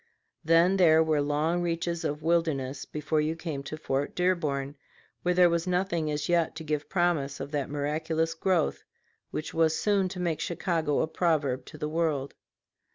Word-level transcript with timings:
Then 0.43 0.77
there 0.77 1.03
were 1.03 1.21
long 1.21 1.61
reaches 1.61 2.03
of 2.03 2.23
wilderness 2.23 2.85
before 2.85 3.21
you 3.21 3.35
came 3.35 3.61
to 3.61 3.77
Fort 3.77 4.15
Dearborn, 4.15 4.75
where 5.21 5.35
there 5.35 5.47
was 5.47 5.67
nothing 5.67 6.09
as 6.09 6.27
yet 6.27 6.55
to 6.55 6.63
give 6.63 6.89
promise 6.89 7.39
of 7.39 7.51
that 7.51 7.69
miraculous 7.69 8.33
growth 8.33 8.83
which 9.29 9.53
was 9.53 9.77
soon 9.77 10.09
to 10.09 10.19
make 10.19 10.39
Chicago 10.39 11.01
a 11.01 11.07
proverb 11.07 11.65
to 11.65 11.77
the 11.77 11.87
world. 11.87 12.33